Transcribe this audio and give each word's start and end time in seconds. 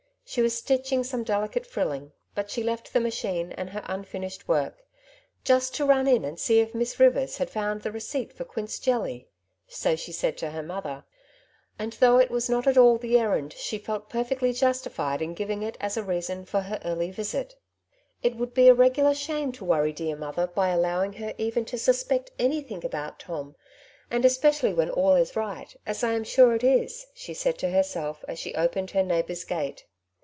She 0.23 0.41
was 0.41 0.57
stitching 0.57 1.03
some 1.03 1.25
delicate 1.25 1.67
frilling, 1.67 2.13
bnt 2.37 2.47
she 2.47 2.63
left 2.63 2.93
the 2.93 3.01
machine 3.01 3.51
and 3.51 3.69
her 3.71 3.83
unfinished 3.85 4.47
work, 4.47 4.77
^^ 4.77 4.79
just 5.43 5.75
to 5.75 5.83
run 5.85 6.07
in 6.07 6.23
and 6.23 6.39
see 6.39 6.61
if 6.61 6.73
Miss 6.73 7.01
Rivers 7.01 7.35
had 7.35 7.49
found 7.49 7.81
the 7.81 7.91
receipt 7.91 8.31
for 8.31 8.45
quince 8.45 8.79
jelly,'* 8.79 9.27
so 9.67 9.97
she 9.97 10.13
said 10.13 10.37
to 10.37 10.51
her 10.51 10.63
mother; 10.63 11.03
and 11.77 11.91
though 11.99 12.17
it 12.17 12.31
was 12.31 12.49
not 12.49 12.77
all 12.77 12.97
the 12.97 13.19
errand, 13.19 13.51
she 13.57 13.77
felt 13.77 14.07
perfectly 14.09 14.53
justified 14.53 15.21
in 15.21 15.33
giving 15.33 15.63
it 15.63 15.75
as 15.81 15.97
a 15.97 16.03
reason 16.03 16.45
for 16.45 16.61
her 16.61 16.79
early 16.85 17.11
visit. 17.11 17.57
*^It 18.23 18.37
would 18.37 18.53
be 18.53 18.69
a 18.69 18.73
regular 18.73 19.13
shame 19.13 19.51
to 19.51 19.65
worry 19.65 19.91
dear 19.91 20.15
mother 20.15 20.47
by 20.47 20.69
allowing 20.69 21.11
her 21.13 21.33
even 21.37 21.65
to 21.65 21.77
suspect 21.77 22.31
anything 22.39 22.85
about 22.85 23.19
Tom, 23.19 23.57
and 24.09 24.23
especially 24.23 24.73
when 24.73 24.89
all 24.89 25.15
is 25.15 25.35
right, 25.35 25.75
as 25.85 26.05
I 26.05 26.13
am 26.13 26.23
sure 26.23 26.55
it 26.55 26.63
is," 26.63 27.07
she 27.13 27.33
said 27.33 27.57
to 27.57 27.71
herself, 27.71 28.23
as 28.29 28.39
she 28.39 28.55
opened 28.55 28.91
her 28.91 29.03
neighbour's 29.03 29.43
gate. 29.43 29.87